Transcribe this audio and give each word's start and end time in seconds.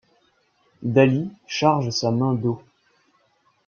Dalí 0.81 1.29
charge 1.47 1.91
sa 1.91 2.09
main 2.09 2.33
d'eau. 2.33 2.59